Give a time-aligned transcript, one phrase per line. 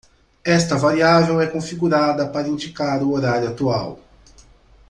[0.43, 3.99] Esta variável é configurada para indicar o horário atual.